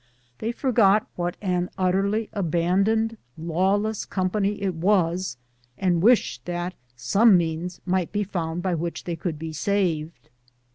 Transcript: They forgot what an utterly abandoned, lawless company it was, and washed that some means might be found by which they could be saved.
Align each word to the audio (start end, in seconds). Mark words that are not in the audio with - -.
They 0.39 0.51
forgot 0.51 1.05
what 1.15 1.37
an 1.43 1.69
utterly 1.77 2.27
abandoned, 2.33 3.17
lawless 3.37 4.03
company 4.03 4.59
it 4.59 4.73
was, 4.73 5.37
and 5.77 6.01
washed 6.01 6.43
that 6.45 6.73
some 6.95 7.37
means 7.37 7.81
might 7.85 8.11
be 8.11 8.23
found 8.23 8.63
by 8.63 8.73
which 8.73 9.03
they 9.03 9.15
could 9.15 9.37
be 9.37 9.53
saved. 9.53 10.31